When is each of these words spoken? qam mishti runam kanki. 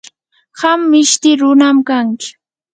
qam 0.61 0.79
mishti 0.95 1.31
runam 1.45 1.77
kanki. 1.93 2.29